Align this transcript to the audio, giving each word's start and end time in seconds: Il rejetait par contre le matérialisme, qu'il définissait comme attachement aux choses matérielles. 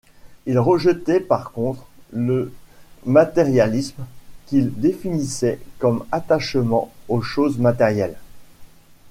Il 0.47 0.57
rejetait 0.57 1.19
par 1.19 1.51
contre 1.51 1.85
le 2.11 2.51
matérialisme, 3.05 4.03
qu'il 4.47 4.73
définissait 4.79 5.59
comme 5.77 6.05
attachement 6.11 6.91
aux 7.07 7.21
choses 7.21 7.59
matérielles. 7.59 8.17